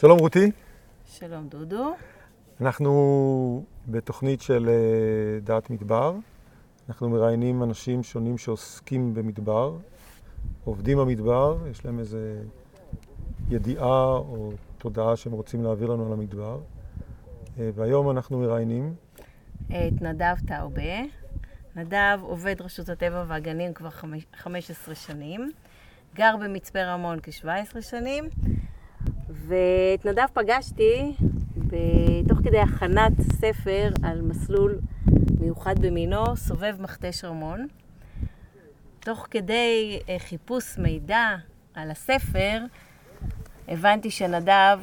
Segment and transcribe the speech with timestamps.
[0.00, 0.50] שלום רותי.
[1.06, 1.94] שלום דודו.
[2.60, 6.14] אנחנו בתוכנית של אה, דעת מדבר.
[6.88, 9.76] אנחנו מראיינים אנשים שונים שעוסקים במדבר,
[10.64, 12.42] עובדים במדבר, יש להם איזה
[13.50, 16.60] ידיעה או תודעה שהם רוצים להעביר לנו על המדבר.
[17.58, 18.94] אה, והיום אנחנו מראיינים
[19.66, 21.02] את נדב טאובה.
[21.76, 23.90] נדב עובד רשות הטבע והגנים כבר
[24.34, 25.50] 15 שנים,
[26.14, 28.28] גר במצפה רמון כ-17 שנים,
[29.48, 31.14] ואת נדב פגשתי
[32.28, 34.78] תוך כדי הכנת ספר על מסלול
[35.40, 37.66] מיוחד במינו, סובב מכתש רמון.
[39.00, 41.36] תוך כדי אה, חיפוש מידע
[41.74, 42.64] על הספר,
[43.68, 44.78] הבנתי שנדב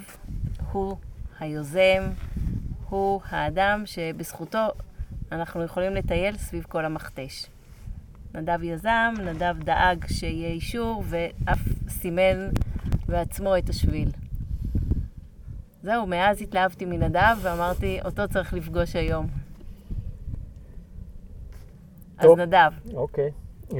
[0.71, 0.97] הוא
[1.39, 2.03] היוזם,
[2.89, 4.67] הוא האדם שבזכותו
[5.31, 7.45] אנחנו יכולים לטייל סביב כל המכתש.
[8.33, 11.59] נדב יזם, נדב דאג שיהיה אישור ואף
[11.89, 12.49] סימן
[13.07, 14.24] בעצמו את השביל.
[15.85, 19.27] זהו, מאז התלהבתי מנדב ואמרתי, אותו צריך לפגוש היום.
[22.21, 22.71] טוב, אז נדב.
[22.93, 23.31] אוקיי.
[23.73, 23.79] אה,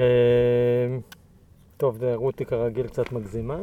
[1.78, 3.58] טוב, רותי כרגיל קצת מגזימה,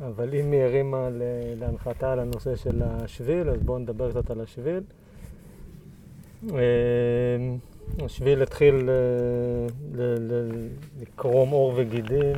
[0.00, 1.08] אבל אם היא הרימה
[1.56, 4.82] להנחתה על הנושא של השביל, אז בואו נדבר קצת על השביל.
[6.50, 6.58] אה,
[8.04, 10.04] השביל התחיל אה,
[11.00, 12.36] לקרום עור וגידים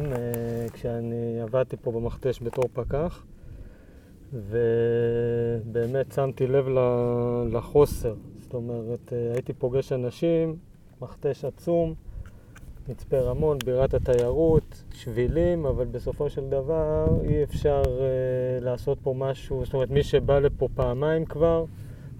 [0.72, 3.24] כשאני עבדתי פה במכתש בתור פקח.
[4.32, 6.68] ובאמת שמתי לב
[7.52, 8.14] לחוסר.
[8.40, 10.56] זאת אומרת, אה, הייתי פוגש אנשים,
[11.02, 11.94] מכתש עצום,
[12.88, 19.64] מצפה רמון, בירת התיירות, שבילים, אבל בסופו של דבר אי אפשר uh, לעשות פה משהו,
[19.64, 21.64] זאת אומרת, מי שבא לפה פעמיים כבר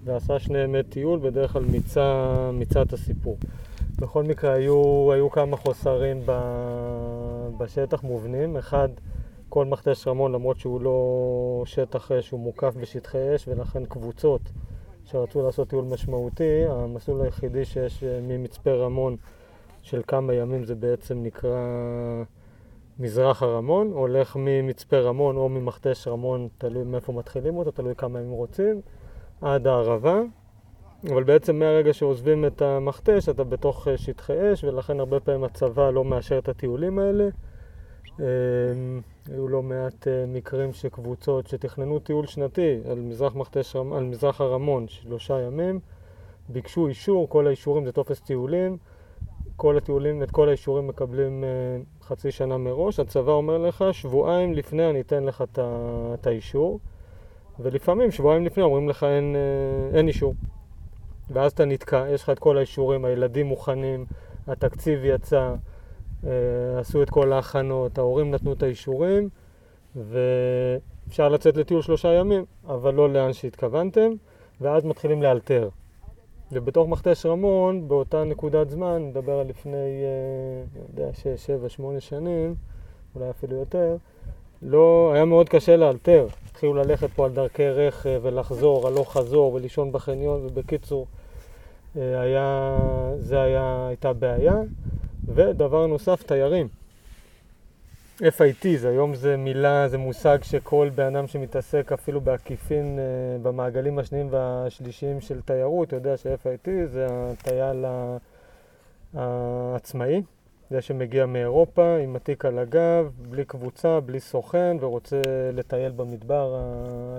[0.03, 3.37] ועשה שני ימי טיול, בדרך כלל מיצה, מיצה את הסיפור.
[3.99, 6.21] בכל מקרה, היו, היו כמה חוסרים
[7.57, 8.57] בשטח מובנים.
[8.57, 8.89] אחד,
[9.51, 14.41] כל מכתש רמון, למרות שהוא לא שטח שהוא מוקף בשטחי אש, ולכן קבוצות
[15.05, 19.15] שרצו לעשות טיול משמעותי, המסלול היחידי שיש אה, ממצפה רמון
[19.81, 21.59] של כמה ימים זה בעצם נקרא
[22.99, 28.31] מזרח הרמון, הולך ממצפה רמון או ממכתש רמון, תלוי מאיפה מתחילים אותו, תלוי כמה ימים
[28.31, 28.81] רוצים,
[29.41, 30.21] עד הערבה.
[31.09, 35.89] אבל בעצם מהרגע שעוזבים את המכתש אתה בתוך אה, שטחי אש, ולכן הרבה פעמים הצבא
[35.89, 37.29] לא מאשר את הטיולים האלה.
[39.29, 44.87] היו לא מעט אה, מקרים שקבוצות שתכננו טיול שנתי על מזרח, מכתש, על מזרח הרמון,
[44.87, 45.79] שלושה ימים,
[46.49, 48.77] ביקשו אישור, כל האישורים זה טופס טיולים,
[49.55, 54.89] כל הטיולים, את כל האישורים מקבלים uh, חצי שנה מראש, הצבא אומר לך, שבועיים לפני
[54.89, 55.43] אני אתן לך
[56.13, 56.79] את האישור,
[57.59, 60.33] ולפעמים שבועיים לפני אומרים לך אין, uh, אין אישור.
[61.29, 64.05] ואז אתה נתקע, יש לך את כל האישורים, הילדים מוכנים,
[64.47, 65.55] התקציב יצא, אה,
[66.79, 69.29] עשו את כל ההכנות, ההורים נתנו את האישורים,
[69.95, 74.11] ואפשר לצאת לטיול שלושה ימים, אבל לא לאן שהתכוונתם,
[74.61, 75.69] ואז מתחילים לאלתר.
[76.51, 81.99] ובתוך מכתש רמון, באותה נקודת זמן, נדבר על לפני, אה, אני יודע, שש, שבע, שמונה
[81.99, 82.55] שנים,
[83.15, 83.97] אולי אפילו יותר,
[84.61, 86.27] לא, היה מאוד קשה לאלתר.
[86.51, 91.07] התחילו ללכת פה על דרכי רכב ולחזור, הלוך חזור ולישון בחניון, ובקיצור,
[91.97, 92.77] אה, היה,
[93.19, 94.55] זה היה, הייתה בעיה.
[95.27, 96.67] ודבר נוסף, תיירים.
[98.21, 103.99] FIT, זה היום זה מילה, זה מושג שכל בן אדם שמתעסק אפילו בעקיפין uh, במעגלים
[103.99, 107.85] השניים והשלישיים של תיירות, יודע ש-FIT זה הטייל
[109.13, 110.21] העצמאי,
[110.69, 115.21] זה שמגיע מאירופה עם התיק על הגב, בלי קבוצה, בלי סוכן, ורוצה
[115.53, 116.59] לטייל במדבר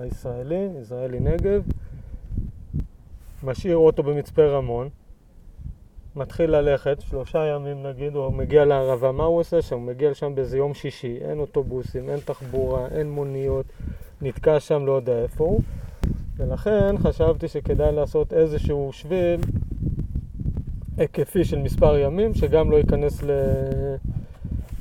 [0.01, 1.63] הישראלי, ישראלי נגב,
[3.43, 4.89] משאיר אוטו במצפה רמון,
[6.15, 9.75] מתחיל ללכת, שלושה ימים נגיד, הוא מגיע לערבה, מה הוא עושה שם?
[9.75, 13.65] הוא מגיע לשם באיזה יום שישי, אין אוטובוסים, אין תחבורה, אין מוניות,
[14.21, 15.61] נתקע שם לא יודע איפה הוא,
[16.37, 19.41] ולכן חשבתי שכדאי לעשות איזשהו שביל
[20.97, 23.31] היקפי של מספר ימים, שגם לא ייכנס ל...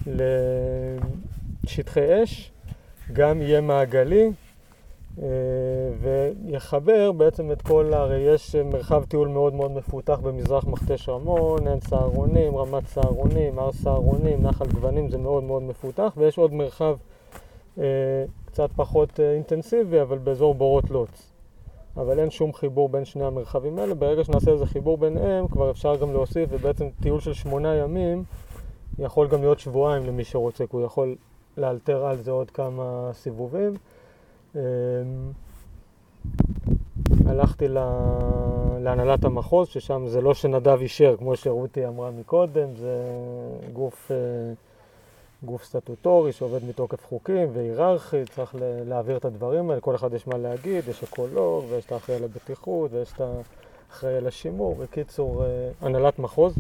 [0.07, 2.51] לשטחי אש,
[3.13, 4.31] גם יהיה מעגלי,
[6.01, 11.81] ויחבר בעצם את כל, הרי יש מרחב טיול מאוד מאוד מפותח במזרח מכתש רמון, עין
[11.81, 16.97] סהרונים, רמת סהרונים, הר סהרונים, נחל גוונים, זה מאוד מאוד מפותח, ויש עוד מרחב
[17.79, 17.85] אה,
[18.45, 21.33] קצת פחות אה, אינטנסיבי, אבל באזור בורות לוץ.
[21.97, 25.97] אבל אין שום חיבור בין שני המרחבים האלה, ברגע שנעשה איזה חיבור ביניהם, כבר אפשר
[25.97, 28.25] גם להוסיף, ובעצם טיול של שמונה ימים
[28.99, 31.17] יכול גם להיות שבועיים למי שרוצה, כי הוא יכול
[31.57, 33.75] לאלתר על זה עוד כמה סיבובים.
[34.57, 34.61] אמ,
[37.27, 37.69] הלכתי
[38.81, 43.05] להנהלת המחוז, ששם זה לא שנדב אישר, כמו שרותי אמרה מקודם, זה
[43.73, 44.17] גוף אה,
[45.45, 48.55] גוף סטטוטורי שעובד מתוקף חוקים והיררכי, צריך
[48.87, 52.25] להעביר את הדברים האלה, כל אחד יש מה להגיד, יש אקולוג ויש את האחראי על
[52.25, 53.21] הבטיחות ויש את
[53.91, 54.75] האחראי על השימור.
[54.75, 56.55] בקיצור, אה, הנהלת מחוז,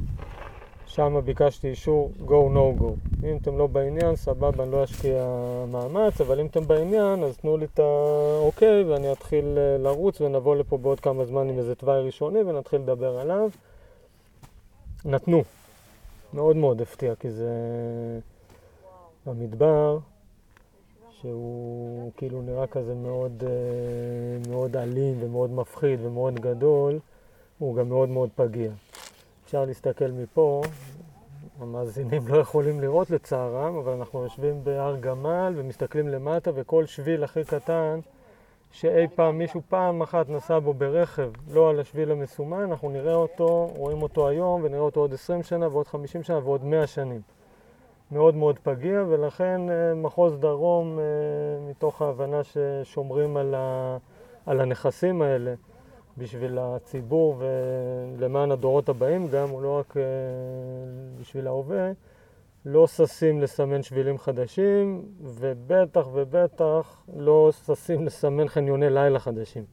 [0.94, 3.24] שם ביקשתי אישור go no go.
[3.26, 5.24] אם אתם לא בעניין, סבבה, אני לא אשקיע
[5.70, 10.56] מאמץ, אבל אם אתם בעניין, אז תנו לי את האוקיי ואני אתחיל אה, לרוץ ונבוא
[10.56, 13.50] לפה בעוד כמה זמן עם איזה תוואי ראשוני ונתחיל לדבר עליו.
[15.04, 15.42] נתנו.
[16.34, 17.50] מאוד מאוד הפתיע, כי זה
[19.26, 19.98] במדבר,
[21.10, 26.98] שהוא כאילו נראה כזה מאוד, אה, מאוד אלים ומאוד מפחיד ומאוד גדול,
[27.58, 28.70] הוא גם מאוד מאוד פגיע.
[29.52, 30.62] אפשר להסתכל מפה,
[31.60, 37.44] המאזינים לא יכולים לראות לצערם, אבל אנחנו יושבים בהר גמל ומסתכלים למטה וכל שביל הכי
[37.44, 38.00] קטן
[38.70, 43.70] שאי פעם מישהו פעם אחת נסע בו ברכב, לא על השביל המסומן, אנחנו נראה אותו,
[43.76, 47.20] רואים אותו היום ונראה אותו עוד 20 שנה ועוד 50 שנה ועוד 100 שנים.
[48.12, 51.04] מאוד מאוד פגיע, ולכן אה, מחוז דרום, אה,
[51.70, 53.96] מתוך ההבנה ששומרים על, ה,
[54.46, 55.54] על הנכסים האלה
[56.18, 57.42] בשביל הציבור
[58.18, 60.02] ולמען הדורות הבאים גם, הוא לא רק אה,
[61.20, 61.90] בשביל ההווה,
[62.64, 69.64] לא ששים לסמן שבילים חדשים, ובטח ובטח לא ששים לסמן חניוני לילה חדשים.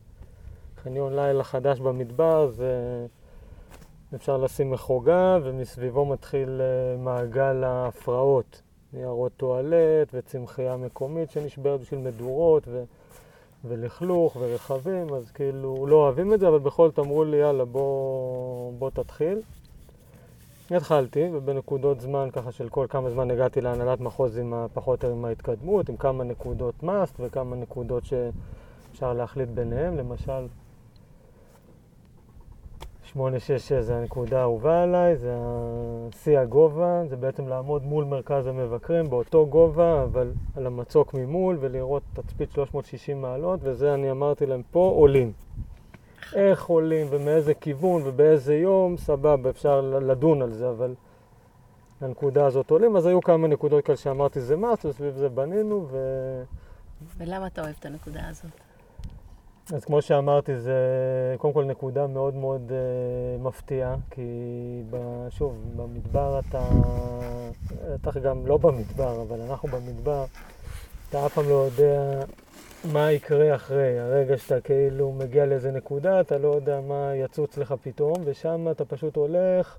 [0.84, 3.06] חניון לילה חדש במדבר זה
[4.16, 8.62] אפשר לשים מחוגה, ומסביבו מתחיל אה, מעגל ההפרעות.
[8.94, 12.84] ניירות טואלט וצמחייה מקומית שנשברת בשביל מדורות ו...
[13.66, 18.74] ולכלוך ורכבים, אז כאילו לא אוהבים את זה, אבל בכל זאת אמרו לי, יאללה, בוא,
[18.80, 19.42] בוא תתחיל.
[20.72, 25.26] התחלתי, ובנקודות זמן ככה של כל כמה זמן הגעתי להנהלת מחוז עם פחות או עם
[25.26, 30.48] ההתקדמות, עם כמה נקודות must וכמה נקודות שאפשר להחליט ביניהם, למשל
[33.16, 35.38] 866 זה הנקודה האהובה עליי, זה
[36.24, 42.04] שיא הגובה, זה בעצם לעמוד מול מרכז המבקרים באותו גובה, אבל על המצוק ממול ולראות
[42.14, 45.32] תצפית 360 מעלות, וזה אני אמרתי להם פה עולים.
[46.36, 50.96] איך עולים ומאיזה כיוון ובאיזה יום, סבבה, אפשר לדון על זה, אבל
[52.02, 52.96] לנקודה הזאת עולים.
[52.96, 55.98] אז היו כמה נקודות כאלה שאמרתי זה מס, וסביב זה בנינו, ו...
[57.18, 58.69] ולמה אתה אוהב את הנקודה הזאת?
[59.74, 60.76] אז כמו שאמרתי, זה
[61.38, 64.22] קודם כל נקודה מאוד מאוד uh, מפתיעה, כי
[64.90, 64.98] ב,
[65.30, 66.70] שוב, במדבר אתה,
[67.96, 70.26] אתה גם לא במדבר, אבל אנחנו במדבר,
[71.10, 72.22] אתה אף פעם לא יודע
[72.94, 74.00] מה יקרה אחרי.
[74.00, 78.86] הרגע שאתה כאילו מגיע לאיזה נקודה, אתה לא יודע מה יצוץ לך פתאום, ושם אתה
[78.86, 79.78] פשוט הולך,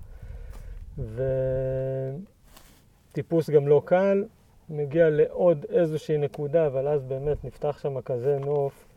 [3.11, 4.23] וטיפוס גם לא קל,
[4.69, 8.90] מגיע לעוד איזושהי נקודה, אבל אז באמת נפתח שם כזה נוף,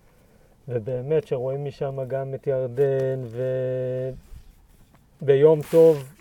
[0.69, 3.23] ובאמת שרואים משם גם את ירדן,
[5.23, 6.15] וביום טוב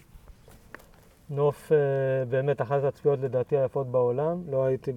[1.29, 1.75] נוף uh,
[2.29, 4.41] באמת אחת הצפיות לדעתי היפות בעולם.
[4.49, 4.91] לא הייתי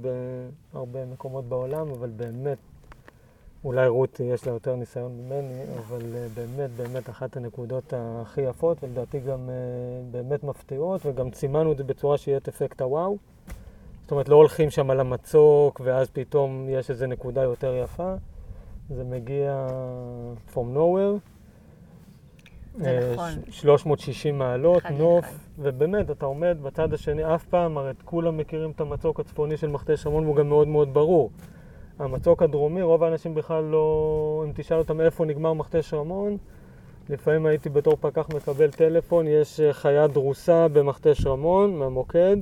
[0.72, 2.58] בהרבה מקומות בעולם, אבל באמת
[3.64, 6.04] אולי רותי יש לה יותר ניסיון ממני, אבל uh,
[6.34, 9.52] באמת באמת אחת הנקודות הכי יפות, ולדעתי גם uh,
[10.10, 13.16] באמת מפתיעות, וגם סימנו את זה בצורה שיהיה את אפקט הוואו.
[14.02, 18.14] זאת אומרת, לא הולכים שם על המצוק, ואז פתאום יש איזו נקודה יותר יפה.
[18.90, 19.66] זה מגיע
[20.54, 21.18] from nowhere.
[22.78, 23.30] זה נכון.
[23.50, 25.36] 360 מעלות, נוף, אחד.
[25.58, 30.06] ובאמת, אתה עומד בצד השני, אף פעם, הרי כולם מכירים את המצוק הצפוני של מכתש
[30.06, 31.30] רמון, והוא גם מאוד מאוד ברור.
[31.98, 34.44] המצוק הדרומי, רוב האנשים בכלל לא...
[34.46, 36.36] אם תשאל אותם איפה נגמר מכתש רמון,
[37.08, 42.36] לפעמים הייתי בתור פקח מקבל טלפון, יש אה, חיה דרוסה במכתש רמון, מהמוקד.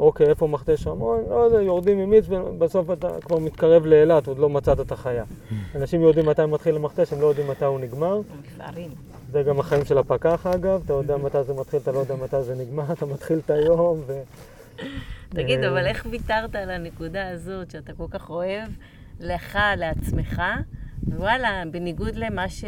[0.00, 1.24] אוקיי, איפה מכתש רמון?
[1.30, 5.24] לא יודע, יורדים ממיץ, ובסוף אתה כבר מתקרב לאילת, עוד לא מצאת את החיה.
[5.76, 8.20] אנשים יודעים מתי מתחיל המכתש, הם לא יודעים מתי הוא נגמר.
[9.32, 12.42] זה גם החיים של הפקח אגב, אתה יודע מתי זה מתחיל, אתה לא יודע מתי
[12.42, 14.20] זה נגמר, אתה מתחיל את היום ו...
[15.28, 18.68] תגיד, אה, אבל איך ויתרת על הנקודה הזאת שאתה כל כך אוהב,
[19.20, 20.42] לך, לעצמך,
[21.06, 22.64] ווואלה, בניגוד למה ש...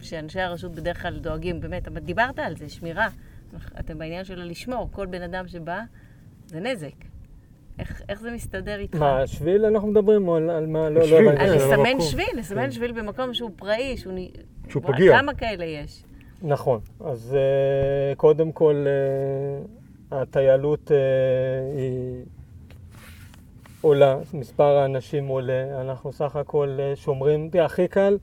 [0.00, 3.08] שאנשי הרשות בדרך כלל דואגים, באמת, אבל דיברת על זה, שמירה.
[3.80, 5.80] אתם בעניין של לשמור, כל בן אדם שבא,
[6.52, 6.94] זה נזק.
[7.78, 8.98] איך, איך זה מסתדר איתך?
[8.98, 10.90] מה, שביל אנחנו מדברים או על, על מה?
[10.90, 11.20] לא, לא.
[11.20, 11.42] הבנתי.
[11.42, 12.00] על לסמן.
[12.00, 12.70] שביל, לסמן כן.
[12.70, 14.18] שביל במקום שהוא פראי, שהוא...
[14.68, 15.18] שהוא פגיע.
[15.18, 16.04] כמה כאלה יש?
[16.42, 18.86] נכון, אז uh, קודם כל
[20.10, 20.94] uh, הטיילות uh,
[21.76, 22.24] היא
[23.80, 28.18] עולה, מספר האנשים עולה, אנחנו סך הכל uh, שומרים, הכי קל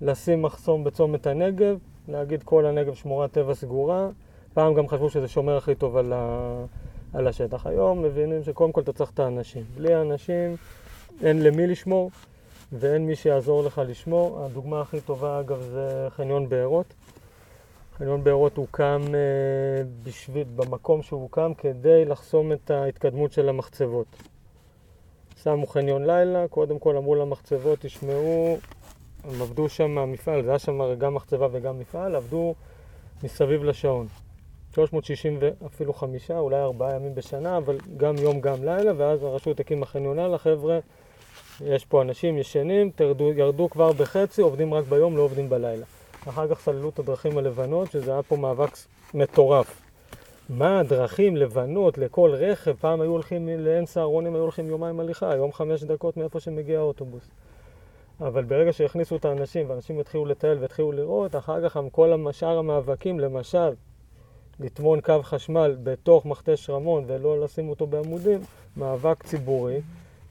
[0.00, 1.78] לשים מחסום בצומת הנגב,
[2.08, 4.08] להגיד כל הנגב שמורת טבע סגורה,
[4.54, 6.64] פעם גם חשבו שזה שומר הכי טוב על, ה,
[7.14, 7.66] על השטח.
[7.66, 9.64] היום מבינים שקודם כל אתה צריך את האנשים.
[9.74, 10.56] בלי האנשים
[11.22, 12.10] אין למי לשמור
[12.72, 14.44] ואין מי שיעזור לך לשמור.
[14.44, 16.94] הדוגמה הכי טובה אגב זה חניון בארות.
[17.98, 24.06] חניון בארות הוקם אה, בשביל, במקום שהוא הוקם כדי לחסום את ההתקדמות של המחצבות.
[25.42, 28.58] שמו חניון לילה, קודם כל אמרו למחצבות, תשמעו,
[29.24, 32.54] הם עבדו שם, המפעל, זה היה שם גם מחצבה וגם מפעל, עבדו
[33.24, 34.06] מסביב לשעון.
[34.74, 39.86] 360 ואפילו חמישה, אולי ארבעה ימים בשנה, אבל גם יום גם לילה, ואז הרשות הקימה
[39.86, 40.78] חניון לילה, חבר'ה,
[41.60, 45.84] יש פה אנשים ישנים, תרדו, ירדו כבר בחצי, עובדים רק ביום, לא עובדים בלילה.
[46.28, 48.70] אחר כך סללו את הדרכים הלבנות, שזה היה פה מאבק
[49.14, 49.82] מטורף.
[50.48, 52.72] מה הדרכים לבנות לכל רכב?
[52.80, 57.30] פעם היו הולכים לעין סהרונים, היו הולכים יומיים הליכה, היום חמש דקות מאיפה שמגיע האוטובוס.
[58.20, 63.20] אבל ברגע שהכניסו את האנשים, ואנשים התחילו לטייל והתחילו לראות, אחר כך כל שאר המאבקים,
[63.20, 63.72] למשל,
[64.60, 68.40] לטמון קו חשמל בתוך מכתש רמון ולא לשים אותו בעמודים,
[68.76, 69.80] מאבק ציבורי,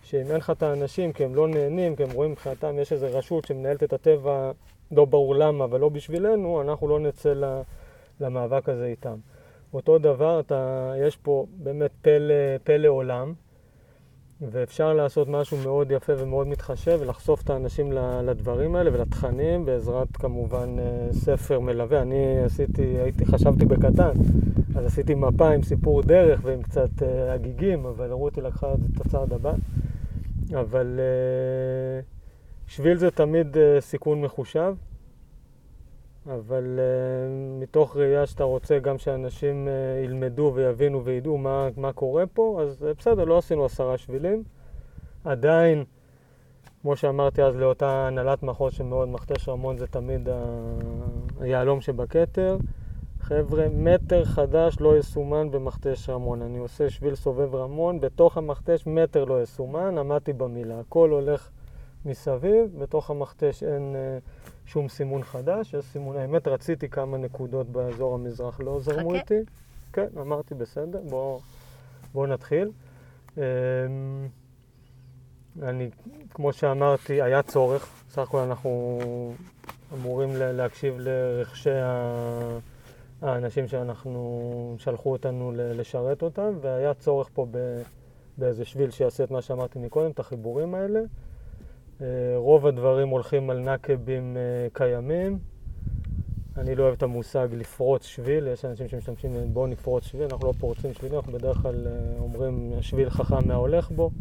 [0.03, 3.07] שאם אין לך את האנשים, כי הם לא נהנים, כי הם רואים מבחינתם יש איזו
[3.13, 4.51] רשות שמנהלת את הטבע,
[4.91, 7.33] לא ברור למה, אבל לא בשבילנו, אנחנו לא נצא
[8.19, 9.15] למאבק הזה איתם.
[9.73, 13.33] אותו דבר, אתה, יש פה באמת פלא, פלא עולם,
[14.49, 17.91] ואפשר לעשות משהו מאוד יפה ומאוד מתחשב, ולחשוף את האנשים
[18.23, 22.01] לדברים האלה ולתכנים, בעזרת כמובן אה, ספר מלווה.
[22.01, 24.11] אני עשיתי, הייתי, חשבתי בקטן,
[24.75, 29.33] אז עשיתי מפה עם סיפור דרך ועם קצת uh, הגיגים, אבל רותי לקחה את הצעד
[29.33, 29.53] הבא.
[30.53, 34.73] אבל uh, שביל זה תמיד סיכון מחושב.
[36.27, 42.23] אבל uh, מתוך ראייה שאתה רוצה גם שאנשים uh, ילמדו ויבינו וידעו מה, מה קורה
[42.33, 44.43] פה, אז uh, בסדר, לא עשינו עשרה שבילים.
[45.23, 45.83] עדיין,
[46.81, 50.29] כמו שאמרתי אז לאותה הנהלת מחוז שמאוד מכתש רמון זה תמיד
[51.39, 52.57] היהלום שבכתר.
[53.19, 56.41] חבר'ה, מטר חדש לא יסומן במכתש רמון.
[56.41, 60.79] אני עושה שביל סובב רמון, בתוך המכתש מטר לא יסומן, עמדתי במילה.
[60.79, 61.49] הכל הולך
[62.05, 63.95] מסביב, בתוך המכתש אין...
[63.95, 69.39] Uh, שום סימון חדש, יש סימון, האמת רציתי כמה נקודות באזור המזרח, לא זרמו איתי.
[69.93, 71.39] כן, אמרתי בסדר, בואו
[72.13, 72.71] בוא נתחיל.
[73.37, 73.41] אמ,
[75.61, 75.89] אני,
[76.33, 78.99] כמו שאמרתי, היה צורך, סך הכל אנחנו
[79.93, 81.69] אמורים להקשיב לרכשי
[83.21, 87.45] האנשים שאנחנו, שלחו אותנו לשרת אותם, והיה צורך פה
[88.37, 90.99] באיזה שביל שיעשה את מה שאמרתי מקודם, את החיבורים האלה.
[92.01, 95.39] אה, רוב הדברים הולכים על נקבים אה, קיימים.
[96.57, 100.53] אני לא אוהב את המושג לפרוץ שביל, יש אנשים שמשתמשים בואו נפרוץ שביל, אנחנו לא
[100.59, 104.11] פורצים שבילים, אנחנו בדרך כלל אה, אומרים שביל חכם מההולך בו,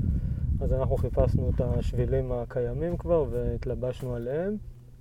[0.60, 4.56] אז אנחנו חיפשנו את השבילים הקיימים כבר והתלבשנו עליהם.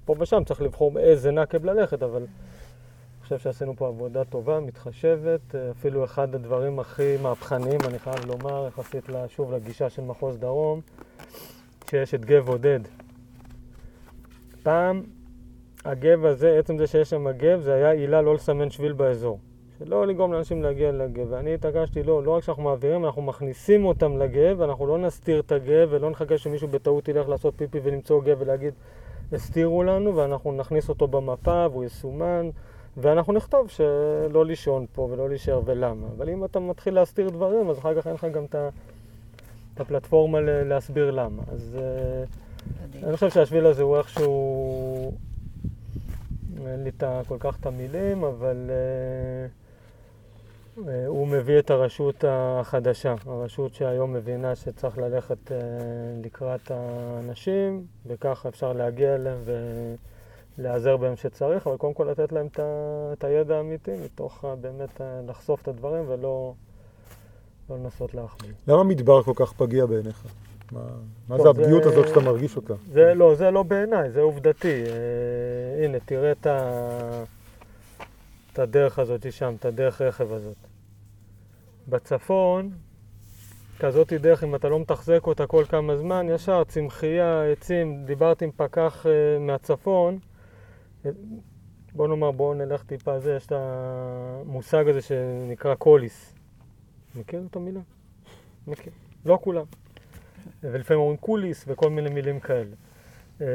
[0.05, 5.55] פה ושם צריך לבחור איזה נקב ללכת, אבל אני חושב שעשינו פה עבודה טובה, מתחשבת,
[5.71, 10.81] אפילו אחד הדברים הכי מהפכניים, אני חייב לומר, יחסית שוב לגישה של מחוז דרום.
[11.89, 12.79] כשיש את גב עודד.
[14.63, 15.03] פעם
[15.85, 19.39] הגב הזה, עצם זה שיש שם גב, זה היה עילה לא לסמן שביל באזור.
[19.79, 21.27] שלא לגרום לאנשים להגיע לגב.
[21.29, 25.51] ואני התעקשתי, לא, לא רק שאנחנו מעבירים, אנחנו מכניסים אותם לגב, אנחנו לא נסתיר את
[25.51, 28.73] הגב ולא נחכה שמישהו בטעות ילך לעשות פיפי ולמצוא גב ולהגיד,
[29.31, 32.49] הסתירו לנו, ואנחנו נכניס אותו במפה והוא יסומן,
[32.97, 36.07] ואנחנו נכתוב שלא לישון פה ולא להישאר ולמה.
[36.17, 38.69] אבל אם אתה מתחיל להסתיר דברים, אז אחר כך אין לך גם את ה...
[39.79, 41.43] את הפלטפורמה להסביר למה.
[41.51, 42.23] אז אה,
[43.03, 45.11] אני חושב שהשביל הזה הוא איכשהו,
[46.67, 46.91] אין לי
[47.27, 48.69] כל כך את המילים, אבל
[50.77, 55.51] uh, uh, הוא מביא את הרשות החדשה, הרשות שהיום מבינה שצריך ללכת
[56.23, 59.37] לקראת האנשים, וככה אפשר להגיע אליהם
[60.57, 62.47] ולהיעזר בהם שצריך, אבל קודם כל לתת להם
[63.13, 66.53] את הידע האמיתי, מתוך באמת לחשוף את הדברים ולא...
[67.69, 68.51] לא לנסות להחמיא.
[68.67, 70.23] למה מדבר כל כך פגיע בעיניך?
[70.71, 70.81] מה,
[71.29, 72.73] מה זה הפגיעות הזאת שאתה מרגיש אותה?
[72.91, 74.83] זה לא, זה לא בעיניי, זה עובדתי.
[74.83, 77.23] אה, הנה, תראה את, ה...
[78.53, 80.57] את הדרך הזאת שם, את הדרך רכב הזאת.
[81.87, 82.71] בצפון,
[83.79, 88.51] כזאת דרך, אם אתה לא מתחזק אותה כל כמה זמן, ישר צמחייה, עצים, דיברתי עם
[88.55, 90.19] פקח אה, מהצפון,
[91.93, 96.38] בוא נאמר, בואו נלך טיפה זה, יש את המושג הזה שנקרא קוליס.
[97.15, 97.79] מכיר את המילה?
[98.67, 98.93] מכיר.
[99.25, 99.65] לא כולם.
[100.63, 102.75] ולפעמים אומרים קוליס וכל מיני מילים כאלה.
[103.41, 103.45] אמ,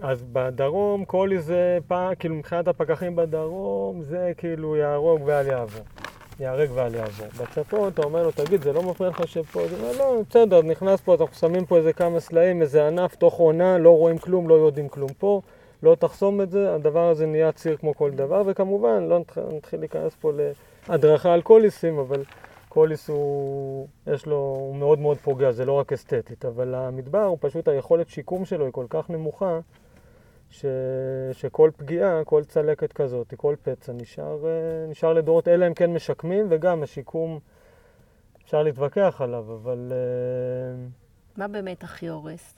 [0.00, 5.82] אז בדרום, קוליס זה פעם, כאילו מבחינת הפקחים בדרום, זה כאילו יהרוג ואל יעבור.
[6.40, 7.26] ייהרג ואל יעבור.
[7.40, 11.00] בצפון אתה אומר לו, תגיד, זה לא מפריע לך שפה, זה אומר, לא, בסדר, נכנס
[11.00, 14.54] פה, אנחנו שמים פה איזה כמה סלעים, איזה ענף, תוך עונה, לא רואים כלום, לא
[14.54, 15.40] יודעים כלום פה,
[15.82, 19.18] לא תחסום את זה, הדבר הזה נהיה ציר כמו כל דבר, וכמובן, לא
[19.56, 20.32] נתחיל להיכנס פה
[20.88, 22.24] להדרכה על קוליסים, אבל
[22.68, 27.38] קוליס הוא, יש לו, הוא מאוד מאוד פוגע, זה לא רק אסתטית, אבל המדבר הוא
[27.40, 29.60] פשוט, היכולת שיקום שלו היא כל כך נמוכה,
[30.50, 30.64] ש,
[31.32, 34.50] שכל פגיעה, כל צלקת כזאת, כל פצע נשאר, אה,
[34.90, 37.38] נשאר לדורות, אלא אם כן משקמים, וגם השיקום,
[38.44, 39.92] אפשר להתווכח עליו, אבל...
[39.92, 40.86] אה,
[41.36, 42.54] מה באמת הכי הורס?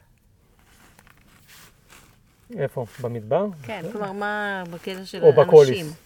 [2.58, 2.86] איפה?
[3.02, 3.46] במדבר?
[3.62, 5.44] כן, כלומר, מה בקטע של או אנשים?
[5.44, 5.96] בקוליס.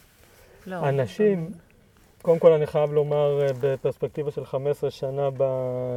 [0.67, 0.89] לא.
[0.89, 1.51] אנשים,
[2.27, 5.29] קודם כל אני חייב לומר, אה, בפרספקטיבה של 15 שנה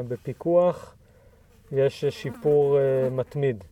[0.08, 0.96] בפיקוח,
[1.72, 3.64] יש שיפור אה, מתמיד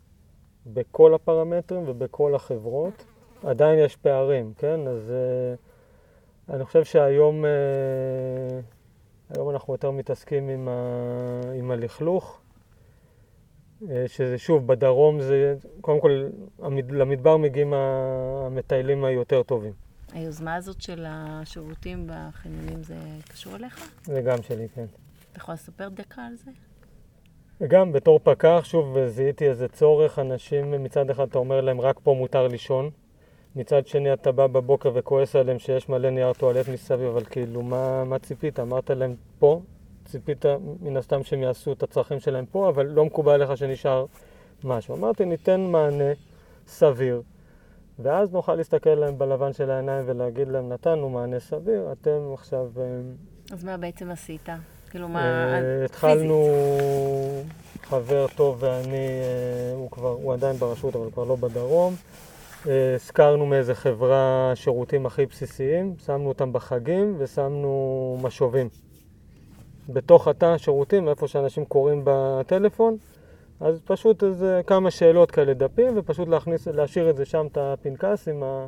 [0.65, 3.05] בכל הפרמטרים ובכל החברות.
[3.43, 4.87] עדיין יש פערים, כן?
[4.87, 7.45] אז אה, אני חושב שהיום
[9.29, 12.39] היום אנחנו יותר מתעסקים עם, ה, עם הלכלוך,
[14.07, 16.27] שזה שוב, בדרום זה, קודם כל,
[16.89, 19.86] למדבר מגיעים המטיילים היותר טובים.
[20.17, 22.95] היוזמה הזאת של השירותים בחניונים זה
[23.29, 23.91] קשור אליך?
[24.05, 24.85] זה גם שלי, כן.
[25.31, 26.51] אתה יכול לספר דקה על זה?
[27.61, 32.13] וגם בתור פקח, שוב, זיהיתי איזה צורך, אנשים מצד אחד אתה אומר להם רק פה
[32.13, 32.89] מותר לישון,
[33.55, 38.03] מצד שני אתה בא בבוקר וכועס עליהם שיש מלא נייר טואלט מסביב, אבל כאילו מה,
[38.03, 38.59] מה ציפית?
[38.59, 39.61] אמרת להם פה,
[40.05, 40.45] ציפית
[40.81, 44.05] מן הסתם שהם יעשו את הצרכים שלהם פה, אבל לא מקובל עליך שנשאר
[44.63, 44.95] משהו.
[44.95, 46.13] אמרתי, ניתן מענה
[46.67, 47.21] סביר,
[47.99, 52.67] ואז נוכל להסתכל להם בלבן של העיניים ולהגיד להם, נתנו מענה סביר, אתם עכשיו...
[52.77, 52.83] אה,
[53.51, 54.49] אז מה בעצם עשית?
[54.89, 55.23] כאילו, מה...
[55.23, 55.85] אה.
[55.85, 56.47] התחלנו,
[57.83, 61.95] חבר טוב ואני, אה, הוא כבר, הוא עדיין ברשות אבל כבר לא בדרום.
[62.95, 68.69] הזכרנו מאיזה חברה שירותים הכי בסיסיים, שמנו אותם בחגים ושמנו משובים.
[69.89, 72.97] בתוך התא השירותים, איפה שאנשים קוראים בטלפון,
[73.59, 78.27] אז פשוט איזה כמה שאלות כאלה דפים, ופשוט להכניס, להשאיר את זה שם, את הפנקס
[78.27, 78.65] עם, ה,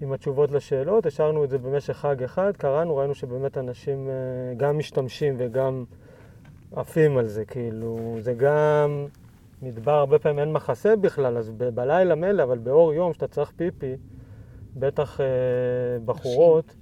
[0.00, 1.06] עם התשובות לשאלות.
[1.06, 5.84] השארנו את זה במשך חג אחד, קראנו, ראינו שבאמת אנשים אה, גם משתמשים וגם
[6.76, 9.06] עפים על זה, כאילו, זה גם
[9.62, 13.52] מדבר, הרבה פעמים אין מחסה בכלל, אז ב- בלילה מילא, אבל באור יום, שאתה צריך
[13.56, 13.96] פיפי,
[14.76, 15.26] בטח אה,
[16.04, 16.74] בחורות,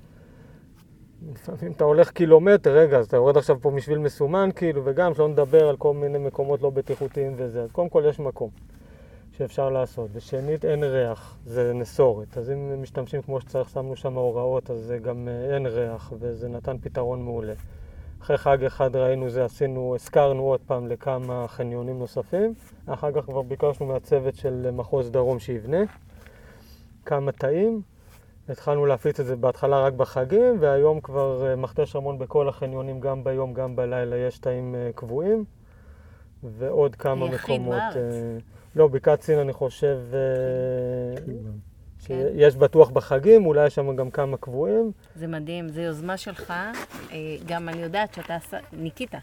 [1.28, 5.28] לפעמים אתה הולך קילומטר, רגע, אז אתה יורד עכשיו פה משביל מסומן, כאילו, וגם שלא
[5.28, 7.62] נדבר על כל מיני מקומות לא בטיחותיים וזה.
[7.62, 8.50] אז קודם כל יש מקום
[9.32, 10.10] שאפשר לעשות.
[10.12, 12.38] ושנית, אין ריח, זה נסורת.
[12.38, 16.48] אז אם משתמשים כמו שצריך, שמנו שם הוראות, אז זה גם אה, אין ריח, וזה
[16.48, 17.54] נתן פתרון מעולה.
[18.22, 22.54] אחרי חג אחד ראינו זה, עשינו, הזכרנו עוד פעם לכמה חניונים נוספים.
[22.86, 25.80] אחר כך כבר ביקשנו מהצוות של מחוז דרום שיבנה
[27.04, 27.82] כמה תאים.
[28.50, 33.24] התחלנו להפיץ את זה בהתחלה רק בחגים, והיום כבר אה, מכתש רמון בכל החניונים, גם
[33.24, 35.44] ביום, גם בלילה, יש תאים אה, קבועים,
[36.42, 37.74] ועוד כמה היחיד מקומות.
[37.78, 37.96] בארץ.
[37.96, 38.38] אה,
[38.76, 41.32] לא, בקעת סין אני חושב אה, כן.
[42.38, 44.92] שיש בטוח בחגים, אולי יש שם גם כמה קבועים.
[45.16, 46.52] זה מדהים, זו יוזמה שלך.
[47.46, 49.14] גם אני יודעת שאתה עשה- ניקית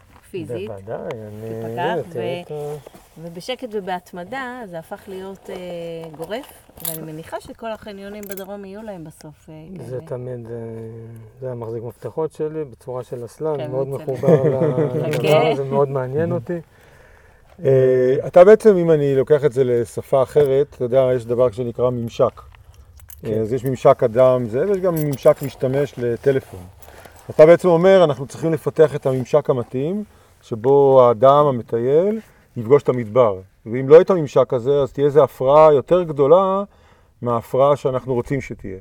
[0.45, 1.65] פיזית, בוודאי, אני...
[1.65, 2.76] הנה, ו- את ה-
[3.21, 5.56] ובשקט ובהתמדה זה הפך להיות אה,
[6.17, 6.54] גורף,
[6.88, 9.89] ואני מניחה שכל החניונים בדרום יהיו להם בסוף אה, כאלה.
[9.89, 10.52] זה תמיד, אה,
[11.41, 13.88] זה המחזיק מפתחות שלי, בצורה של אסלאם, כן, מאוד.
[13.88, 15.52] מחובר לדבר חכה.
[15.52, 16.60] הזה, מאוד מעניין אותי.
[17.65, 21.89] אה, אתה בעצם, אם אני לוקח את זה לשפה אחרת, אתה יודע, יש דבר שנקרא
[21.89, 22.41] ממשק.
[23.21, 23.34] כן.
[23.34, 26.60] אה, אז יש ממשק אדם, זה, ויש גם ממשק משתמש לטלפון.
[27.30, 30.04] אתה בעצם אומר, אנחנו צריכים לפתח את הממשק המתאים,
[30.48, 32.20] שבו האדם המטייל
[32.58, 33.40] יפגוש את המדבר.
[33.66, 36.64] ואם לא יהיה את הממשק הזה, אז תהיה איזו הפרעה יותר גדולה
[37.22, 38.78] מההפרעה שאנחנו רוצים שתהיה.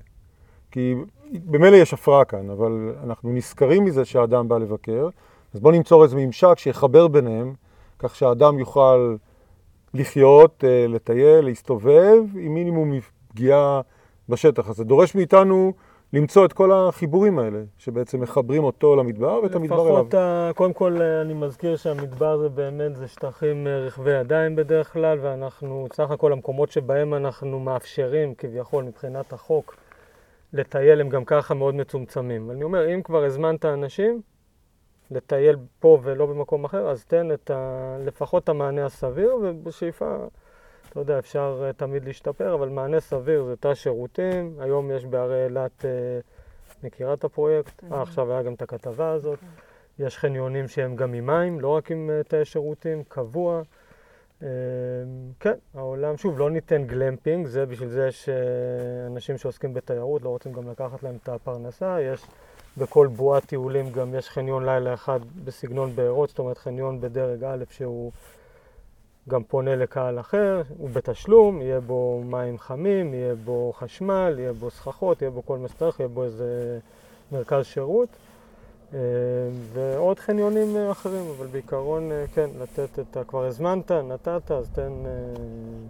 [0.71, 0.95] כי
[1.33, 5.09] במילא יש הפרעה כאן, אבל אנחנו נזכרים מזה שהאדם בא לבקר,
[5.55, 7.55] אז בואו נמצור איזה ממשק שיחבר ביניהם,
[7.99, 9.17] כך שהאדם יוכל
[9.95, 12.93] לחיות, אה, לטייל, להסתובב, עם מינימום
[13.29, 13.81] פגיעה
[14.29, 14.71] בשטח.
[14.71, 15.73] אז זה דורש מאיתנו
[16.13, 19.93] למצוא את כל החיבורים האלה, שבעצם מחברים אותו למדבר ואת המדבר אליו.
[19.93, 24.57] לפחות, ה- קודם כל אה, אני מזכיר שהמדבר זה באמת, זה שטחים אה, רכבי ידיים
[24.57, 29.77] בדרך כלל, ואנחנו, סך הכל המקומות שבהם אנחנו מאפשרים, כביכול מבחינת החוק,
[30.53, 32.51] לטייל הם גם ככה מאוד מצומצמים.
[32.51, 34.21] אני אומר, אם כבר הזמנת אנשים
[35.11, 40.17] לטייל פה ולא במקום אחר, אז תן את ה, לפחות המענה הסביר, ובשאיפה,
[40.91, 44.57] אתה יודע, אפשר אה, תמיד להשתפר, אבל מענה סביר זה תא שירותים.
[44.61, 45.91] היום יש בערי אילת, אה,
[46.83, 47.85] מכירה את הפרויקט?
[47.93, 49.39] אה, עכשיו היה גם את הכתבה הזאת.
[49.99, 53.63] יש חניונים שהם גם עם מים, לא רק עם אה, תאי שירותים, קבוע.
[55.41, 58.29] כן, העולם, שוב, לא ניתן גלמפינג, זה בשביל זה יש
[59.07, 62.01] אנשים שעוסקים בתיירות, לא רוצים גם לקחת להם את הפרנסה.
[62.01, 62.27] יש
[62.77, 67.65] בכל בועת טיולים גם יש חניון לילה אחד בסגנון בארות, זאת אומרת חניון בדרג א'
[67.71, 68.13] שהוא
[69.29, 74.71] גם פונה לקהל אחר, הוא בתשלום, יהיה בו מים חמים, יהיה בו חשמל, יהיה בו
[74.71, 76.79] סככות, יהיה בו כל מה שצריך, יהיה בו איזה
[77.33, 78.09] מרכז שירות.
[78.95, 78.99] אה,
[79.73, 83.25] ועוד חניונים אה, אחרים, אבל בעיקרון, אה, כן, לתת את ה...
[83.25, 84.93] כבר הזמנת, נתת, אז תן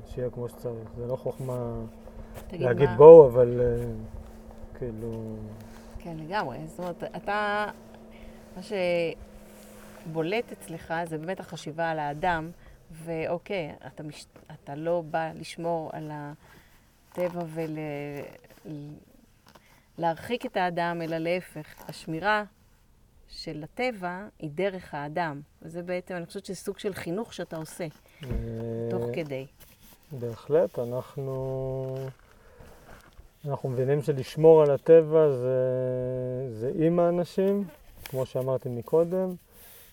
[0.07, 0.89] שיהיה כמו שצריך.
[0.97, 1.75] זה לא חוכמה
[2.53, 3.61] להגיד מה- בואו, אבל
[4.79, 5.37] כאילו...
[5.99, 6.59] כן, לגמרי.
[6.67, 7.67] זאת אומרת, אתה,
[8.57, 8.63] מה
[10.07, 12.51] שבולט אצלך זה באמת החשיבה על האדם,
[12.93, 17.43] ואוקיי, אתה, מש, אתה לא בא לשמור על הטבע
[19.99, 21.89] ולהרחיק את האדם, אלא להפך.
[21.89, 22.45] השמירה
[23.29, 25.41] של הטבע היא דרך האדם.
[25.63, 27.87] וזה בעצם, אני חושבת שזה סוג של חינוך שאתה עושה,
[28.25, 28.29] אה,
[28.91, 29.47] תוך כדי.
[30.13, 31.97] בהחלט, אנחנו,
[33.45, 35.59] אנחנו מבינים שלשמור על הטבע זה,
[36.51, 37.65] זה עם האנשים,
[38.05, 39.35] כמו שאמרתי מקודם.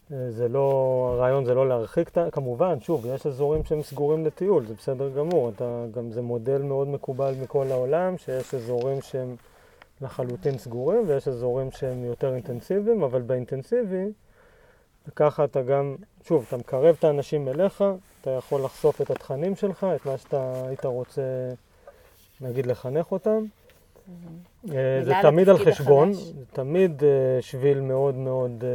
[0.10, 5.10] זה לא, הרעיון זה לא להרחיק, כמובן, שוב, יש אזורים שהם סגורים לטיול, זה בסדר
[5.10, 5.50] גמור.
[5.50, 9.36] אתה, גם זה מודל מאוד מקובל מכל העולם, שיש אזורים שהם
[10.02, 14.06] לחלוטין סגורים ויש אזורים שהם יותר אינטנסיביים, אבל באינטנסיבי,
[15.08, 17.84] וככה אתה גם, שוב, אתה מקרב את האנשים אליך,
[18.22, 21.22] אתה יכול לחשוף את התכנים שלך, את מה שאתה היית רוצה,
[22.42, 23.46] נגיד, לחנך אותם.
[24.72, 26.24] אה, זה תמיד על חשבון, החדש.
[26.24, 28.70] זה תמיד אה, שביל מאוד מאוד, אה,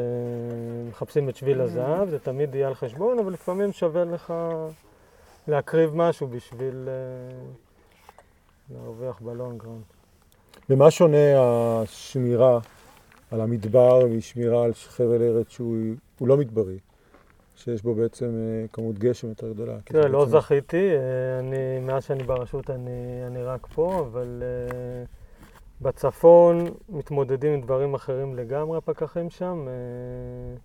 [0.91, 4.35] מחפשים את שביל הזהב, זה תמיד יהיה על חשבון, אבל לפעמים שווה לך
[5.49, 6.89] להקריב משהו בשביל
[8.75, 9.79] להרוויח בלונגרן.
[10.69, 12.59] במה שונה השמירה
[13.31, 15.77] על המדבר משמירה על חבל ארץ שהוא
[16.19, 16.79] הוא לא מדברי,
[17.57, 18.31] שיש בו בעצם
[18.73, 19.77] כמות גשם יותר גדולה?
[19.85, 20.91] תראה, לא בעצם- זכיתי,
[21.39, 22.91] אני, מאז שאני ברשות אני,
[23.27, 24.43] אני רק פה, אבל
[25.83, 29.67] בצפון מתמודדים עם דברים אחרים לגמרי, הפקחים שם.
[29.69, 30.57] אה,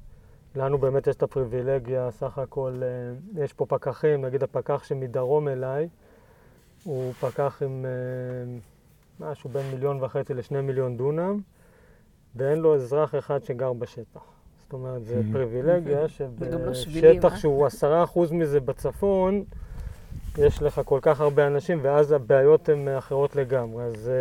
[0.55, 5.87] לנו באמת יש את הפריבילגיה, סך הכל, אה, יש פה פקחים, נגיד הפקח שמדרום אליי,
[6.83, 8.59] הוא פקח עם אה,
[9.29, 11.39] משהו בין מיליון וחצי לשני מיליון דונם,
[12.35, 14.21] ואין לו אזרח אחד שגר בשטח.
[14.59, 15.33] זאת אומרת, זה Mhm.
[15.33, 17.37] פריבילגיה לא שבילים, שבשטח אה?
[17.37, 19.43] שהוא עשרה אחוז מזה בצפון,
[20.37, 23.83] יש לך כל כך הרבה אנשים, ואז הבעיות הן אחרות לגמרי.
[23.83, 24.11] אז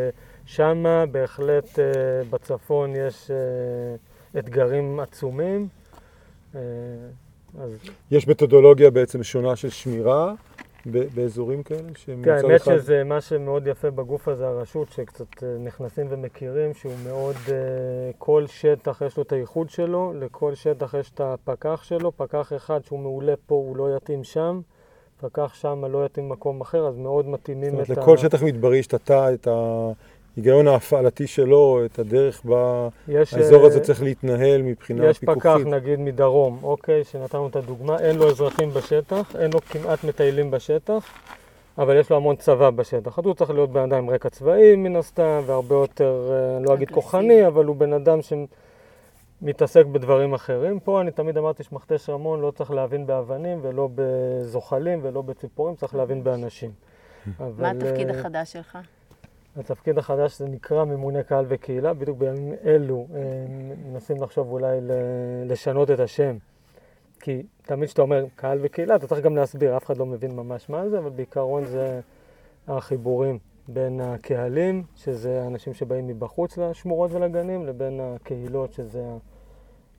[0.46, 1.84] שמה בהחלט אה,
[2.30, 3.36] בצפון יש אה,
[4.40, 5.68] אתגרים עצומים.
[6.54, 6.60] אה,
[7.60, 7.76] אז
[8.10, 10.32] יש מתודולוגיה בעצם שונה של שמירה
[10.86, 11.88] באזורים כאלה?
[12.22, 15.26] כן, האמת אחד- שזה מה שמאוד יפה בגוף הזה, הרשות, שקצת
[15.60, 17.36] נכנסים ומכירים, שהוא מאוד,
[18.18, 22.84] כל שטח יש לו את הייחוד שלו, לכל שטח יש את הפקח שלו, פקח אחד
[22.84, 24.60] שהוא מעולה פה, הוא לא יתאים שם,
[25.20, 28.78] פקח שם לא יתאים במקום אחר, אז מאוד מתאימים זאת אומרת, את לכל שטח מדברי
[28.78, 29.48] יש את התא, את
[30.36, 35.42] ההיגיון ההפעלתי שלו, את הדרך בה יש, האזור אה, הזה צריך להתנהל מבחינה יש פיקוחית.
[35.42, 40.50] פקח נגיד מדרום, אוקיי, שנתנו את הדוגמה, אין לו אזרחים בשטח, אין לו כמעט מטיילים
[40.50, 41.08] בשטח,
[41.78, 43.18] אבל יש לו המון צבא בשטח.
[43.18, 46.74] אז הוא צריך להיות בן אדם עם רקע צבאי מן הסתם, והרבה יותר, אה, לא
[46.74, 46.90] אגיד.
[46.90, 48.18] כוחני, אבל הוא בן אדם
[49.42, 50.80] שמתעסק בדברים אחרים.
[50.80, 55.94] פה אני תמיד אמרתי שמכתש רמון לא צריך להבין באבנים ולא בזוחלים ולא בציפורים, צריך
[55.94, 56.70] להבין באנשים.
[57.26, 58.78] מה אבל, התפקיד אה, החדש שלך?
[59.56, 63.20] התפקיד החדש זה נקרא ממונה קהל וקהילה, בדיוק בימים אלו אה,
[63.86, 64.78] מנסים לחשוב אולי
[65.46, 66.36] לשנות את השם.
[67.20, 70.70] כי תמיד כשאתה אומר קהל וקהילה, אתה צריך גם להסביר, אף אחד לא מבין ממש
[70.70, 72.00] מה זה, אבל בעיקרון זה
[72.68, 73.38] החיבורים
[73.68, 79.04] בין הקהלים, שזה האנשים שבאים מבחוץ לשמורות ולגנים, לבין הקהילות, שזה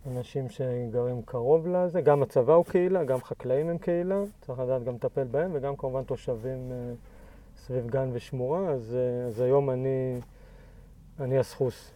[0.06, 2.02] האנשים שגרים קרוב לזה.
[2.02, 6.04] גם הצבא הוא קהילה, גם חקלאים הם קהילה, צריך לדעת גם לטפל בהם, וגם כמובן
[6.04, 6.94] תושבים אה,
[7.65, 10.19] סביב גן ושמורה, אז, אה, אז היום אני,
[11.19, 11.91] אני הסחוס,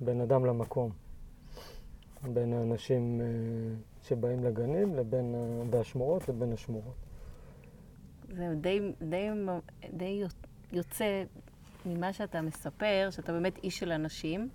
[0.00, 0.90] בין אדם למקום,
[2.22, 3.26] בין האנשים אה,
[4.02, 5.34] שבאים לגנים לבין,
[5.70, 6.94] והשמורות לבין השמורות.
[8.28, 9.28] זה די, די,
[9.92, 10.22] די
[10.72, 11.24] יוצא
[11.86, 14.48] ממה שאתה מספר, שאתה באמת איש של אנשים,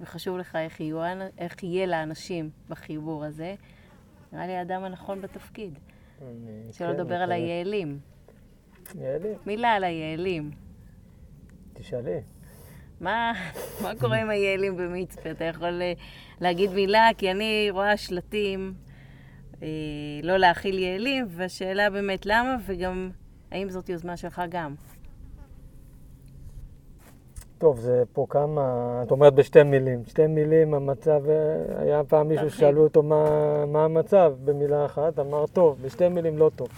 [0.00, 0.98] וחשוב לך איך, יהיו,
[1.38, 3.54] איך יהיה לאנשים בחיבור הזה.
[4.32, 5.78] נראה לי האדם הנכון בתפקיד.
[6.18, 6.26] שלא
[6.78, 7.34] כן, לדבר על מקווה.
[7.34, 8.13] היעלים.
[9.00, 10.50] יעלי, מילה על היעלים.
[11.72, 12.20] תשאלי.
[13.00, 13.32] מה,
[13.82, 15.30] מה קורה עם היעלים במצפה?
[15.30, 15.92] אתה יכול אה,
[16.40, 17.08] להגיד מילה?
[17.18, 18.74] כי אני רואה שלטים
[19.62, 19.68] אה,
[20.22, 23.10] לא להאכיל יעלים, והשאלה באמת למה, וגם
[23.50, 24.74] האם זאת יוזמה שלך גם.
[27.58, 28.62] טוב, זה פה כמה,
[29.06, 30.04] את אומרת בשתי מילים.
[30.06, 32.50] שתי מילים, המצב, אה, היה פעם מישהו.
[32.50, 33.24] ששאלו אותו מה,
[33.66, 36.68] מה המצב במילה אחת, אמר טוב, בשתי מילים לא טוב.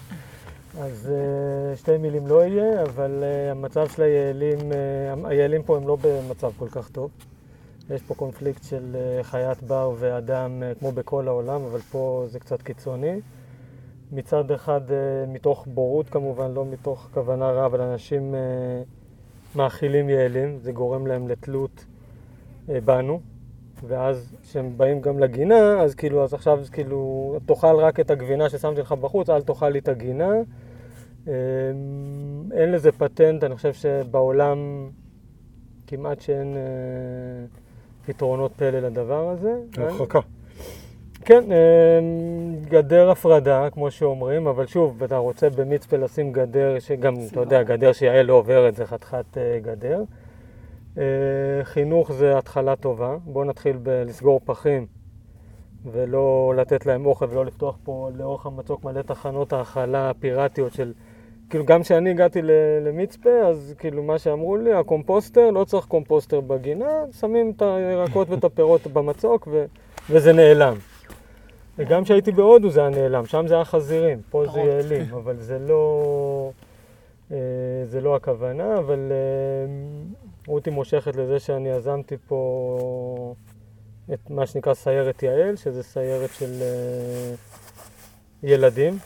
[0.80, 5.88] אז אה, שתי מילים לא יהיה, אבל אה, המצב של היעלים, אה, היעלים פה הם
[5.88, 7.10] לא במצב כל כך טוב.
[7.90, 13.20] יש פה קונפליקט של חיית בר ואדם, כמו בכל העולם, אבל פה זה קצת קיצוני.
[14.12, 14.80] מצד אחד,
[15.28, 18.34] מתוך בורות כמובן, לא מתוך כוונה רע, אבל אנשים
[19.54, 21.84] מאכילים יעלים, זה גורם להם לתלות
[22.68, 23.20] בנו.
[23.86, 28.80] ואז כשהם באים גם לגינה, אז כאילו, אז עכשיו כאילו, תאכל רק את הגבינה ששמתי
[28.80, 30.32] לך בחוץ, אל תאכל לי את הגינה.
[31.26, 31.32] אמ,
[32.52, 34.88] אין לזה פטנט, אני חושב שבעולם
[35.86, 37.46] כמעט שאין אה,
[38.06, 39.54] פתרונות פלא לדבר הזה.
[39.76, 40.20] הרחקה.
[41.24, 47.40] כן, אמ, גדר הפרדה, כמו שאומרים, אבל שוב, אתה רוצה במצפה לשים גדר, שגם, אתה
[47.40, 50.02] יודע, גדר שיעל לא עוברת, זה חתיכת אה, גדר.
[50.98, 51.04] אה,
[51.62, 53.16] חינוך זה התחלה טובה.
[53.24, 54.86] בואו נתחיל בלסגור פחים
[55.92, 60.92] ולא לתת להם אוכל ולא לפתוח פה לאורך המצוק מלא תחנות האכלה פיראטיות של...
[61.50, 62.40] כאילו, גם כשאני הגעתי
[62.84, 68.44] למצפה, אז כאילו, מה שאמרו לי, הקומפוסטר, לא צריך קומפוסטר בגינה, שמים את הירקות ואת
[68.44, 69.64] הפירות במצוק ו...
[70.10, 70.76] וזה נעלם.
[71.78, 75.58] וגם כשהייתי בהודו זה היה נעלם, שם זה היה חזירים, פה זה יעלים, אבל זה
[75.58, 76.50] לא,
[77.32, 77.36] אה,
[77.84, 79.74] זה לא הכוונה, אבל אה,
[80.46, 83.34] רותי מושכת לזה שאני יזמתי פה
[84.12, 87.34] את מה שנקרא סיירת יעל, שזה סיירת של אה,
[88.42, 88.98] ילדים,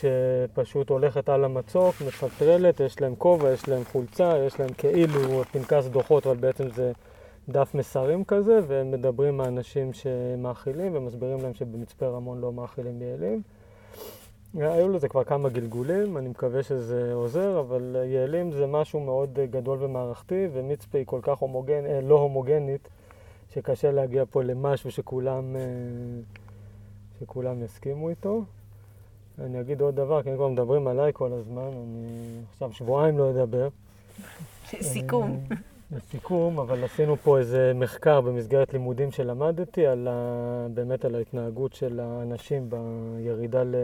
[0.00, 5.86] שפשוט הולכת על המצוק, מפטרלת, יש להם כובע, יש להם חולצה, יש להם כאילו פנקס
[5.86, 6.92] דוחות, אבל בעצם זה
[7.48, 13.42] דף מסרים כזה, והם מדברים עם האנשים שמאכילים ומסבירים להם שבמצפה רמון לא מאכילים יעלים.
[14.54, 19.78] היו לזה כבר כמה גלגולים, אני מקווה שזה עוזר, אבל יעלים זה משהו מאוד גדול
[19.82, 21.86] ומערכתי, ומצפה היא כל כך הומוגנ...
[21.86, 22.88] אה, לא הומוגנית,
[23.54, 25.62] שקשה להגיע פה למשהו שכולם, אה,
[27.20, 28.44] שכולם יסכימו איתו.
[29.38, 33.30] אני אגיד עוד דבר, כי הם כבר מדברים עליי כל הזמן, אני עכשיו שבועיים לא
[33.30, 33.68] אדבר.
[34.92, 35.44] סיכום.
[35.92, 40.66] לסיכום, אבל עשינו פה איזה מחקר במסגרת לימודים שלמדתי, על ה...
[40.74, 43.74] באמת על ההתנהגות של האנשים בירידה, ל...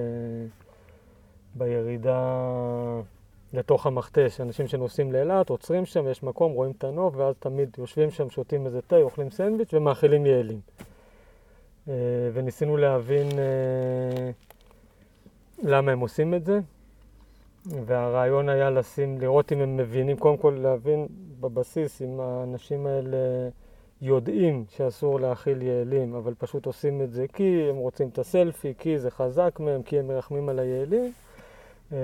[1.55, 2.21] בירידה
[3.53, 4.41] לתוך המכתש.
[4.41, 8.67] אנשים שנוסעים לאילת, עוצרים שם, יש מקום, רואים את הנוף, ואז תמיד יושבים שם, שותים
[8.67, 10.61] איזה תה, אוכלים סנדוויץ' ומאכילים יעלים.
[11.89, 11.95] אה,
[12.33, 14.31] וניסינו להבין אה,
[15.63, 16.61] למה הם עושים את זה.
[17.67, 21.07] והרעיון היה לשים, לראות אם הם מבינים, קודם כל להבין
[21.41, 23.17] בבסיס אם האנשים האלה
[24.03, 28.99] יודעים שאסור להאכיל יעלים, אבל פשוט עושים את זה כי הם רוצים את הסלפי, כי
[28.99, 31.13] זה חזק מהם, כי הם מרחמים על היעלים.
[31.93, 31.97] אמ,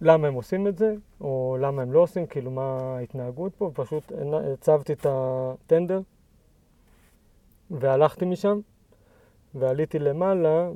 [0.00, 4.12] למה הם עושים את זה, או למה הם לא עושים, כאילו מה ההתנהגות פה, פשוט
[4.52, 6.00] הצבתי את הטנדר
[7.70, 8.60] והלכתי משם.
[9.54, 10.68] ועליתי למעלה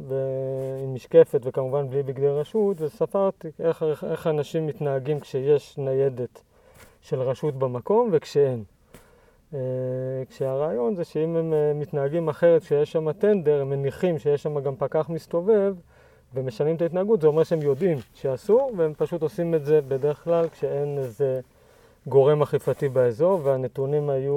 [0.85, 6.43] עם משקפת וכמובן בלי בגדי רשות וספרתי איך, איך אנשים מתנהגים כשיש ניידת
[7.01, 8.65] של רשות במקום וכשאין.
[9.53, 9.57] Uh,
[10.31, 14.77] כשהרעיון זה שאם הם uh, מתנהגים אחרת כשיש שם טנדר, הם מניחים שיש שם גם
[14.77, 15.75] פקח מסתובב
[16.35, 20.49] ומשנים את ההתנהגות, זה אומר שהם יודעים שאסור והם פשוט עושים את זה בדרך כלל
[20.49, 21.41] כשאין איזה
[22.07, 24.35] גורם אכיפתי באזור והנתונים היו,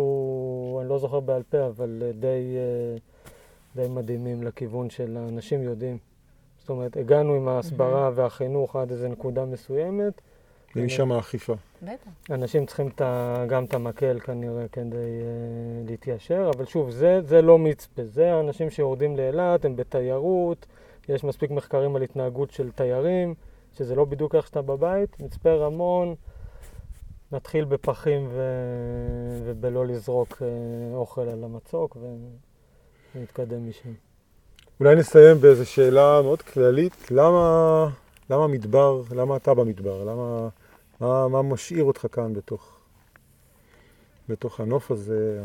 [0.82, 2.56] אני לא זוכר בעל פה, אבל uh, די...
[2.97, 3.11] Uh,
[3.76, 5.98] די מדהימים לכיוון של האנשים יודעים.
[6.60, 8.12] זאת אומרת, הגענו עם ההסברה mm-hmm.
[8.16, 10.22] והחינוך עד איזו נקודה מסוימת.
[10.76, 11.54] ומשם האכיפה.
[11.82, 12.12] בטח.
[12.30, 13.02] אנשים צריכים את
[13.48, 18.70] גם את המקל כנראה כדי uh, להתיישר, אבל שוב, זה, זה לא מצפה, זה האנשים
[18.70, 20.66] שיורדים לאילת, הם בתיירות,
[21.10, 23.34] יש מספיק מחקרים על התנהגות של תיירים,
[23.78, 25.20] שזה לא בדיוק איך שאתה בבית.
[25.20, 26.16] מצפה רמון,
[27.32, 28.42] נתחיל בפחים ו...
[29.46, 31.98] ובלא לזרוק uh, אוכל על המצוק.
[32.02, 32.16] ו...
[33.15, 33.93] נתקדם משם.
[34.80, 37.88] אולי נסיים באיזו שאלה מאוד כללית, למה,
[38.30, 40.04] למה מדבר, למה אתה במדבר?
[40.04, 40.50] למה,
[41.00, 42.78] מה, מה משאיר אותך כאן בתוך,
[44.30, 45.41] בתוך הנוף הזה?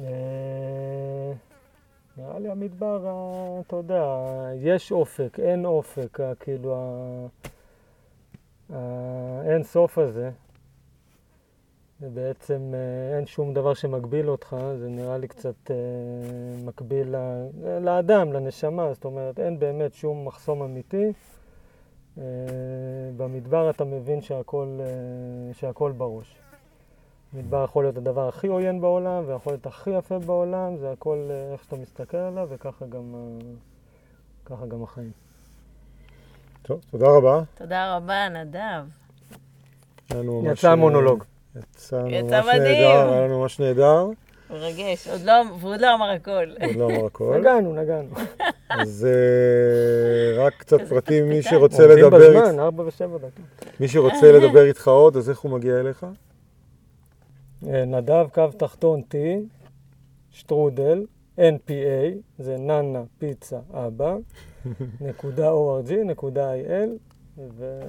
[0.00, 1.32] אה,
[2.16, 3.06] נראה לי המדבר,
[3.66, 4.04] אתה יודע,
[4.54, 6.76] יש אופק, אין אופק, כאילו,
[8.70, 10.30] האין סוף הזה,
[12.04, 15.76] ובעצם אה, אין שום דבר שמגביל אותך, זה נראה לי קצת אה,
[16.64, 17.14] מקביל
[17.80, 21.12] לאדם, לנשמה, זאת אומרת, אין באמת שום מחסום אמיתי.
[22.18, 22.22] אה,
[23.16, 24.78] במדבר אתה מבין שהכל,
[25.52, 26.36] שהכל בראש.
[27.32, 31.64] מדבר יכול להיות הדבר הכי עוין בעולם, ויכול להיות הכי יפה בעולם, זה הכל איך
[31.64, 33.14] שאתה מסתכל עליו, וככה גם,
[34.68, 35.10] גם החיים.
[36.62, 37.42] טוב, תודה רבה.
[37.54, 38.84] תודה רבה, נדב.
[40.44, 41.24] יצא מונולוג.
[41.56, 44.06] יצא ממש נהדר, היה לנו ממש נהדר.
[44.50, 46.50] מרגש, עוד לא, ועוד לא אמר הכל.
[46.66, 47.36] עוד לא אמר הכל.
[47.40, 48.08] נגענו, נגענו.
[48.68, 52.04] אז אה, רק קצת פרטים, מי שרוצה לדבר...
[52.04, 53.80] עומדים בזמן, ארבע ושבע דקות.
[53.80, 56.06] מי שרוצה לדבר איתך עוד, אז איך הוא מגיע אליך?
[57.68, 59.14] אה, נדב, קו תחתון T,
[60.30, 61.06] שטרודל,
[61.38, 64.16] NPA, זה ננה פיצה אבא,
[65.00, 67.80] נקודה ORG, נקודה IL, ו...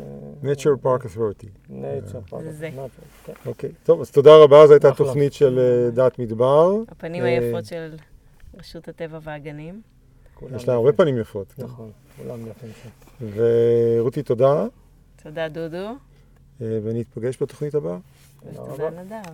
[0.44, 1.48] Nature Park Authority.
[1.70, 2.42] Nature Park.
[2.42, 2.70] זה זה.
[2.76, 3.34] Nature, כן.
[3.46, 4.92] אוקיי, טוב, אז תודה רבה, זו הייתה.
[4.92, 6.72] תוכנית של אה, דעת מדבר.
[6.88, 7.96] הפנים אה, היפות של
[8.58, 9.82] רשות הטבע והגנים.
[10.56, 10.92] יש לה הרבה.
[10.92, 11.52] פנים יפות.
[11.52, 11.64] כן.
[11.64, 12.90] נכון, כולם יפים שם.
[13.36, 14.66] ורותי, תודה,
[15.24, 15.88] תודה, דודו.
[16.62, 17.98] אה, ונתפגש בתוכנית הבאה.
[18.56, 18.90] תודה.
[18.90, 19.32] נדב.